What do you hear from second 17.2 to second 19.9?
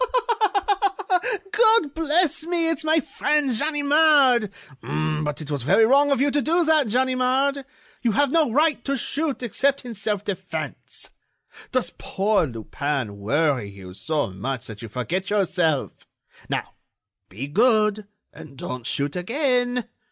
be good, and don't shoot again!...